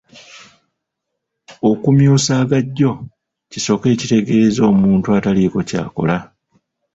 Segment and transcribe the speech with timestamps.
[1.71, 2.91] Okumyusa agajjo
[3.51, 6.17] kisoko ekitegeeza omuntu ataliiko ky'akola.